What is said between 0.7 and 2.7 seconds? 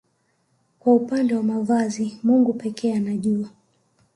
Kwa upande wa mavazi Mungu